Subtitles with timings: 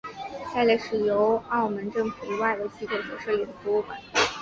[0.51, 3.99] 下列是由澳门政府以外的机构所设立的博物馆。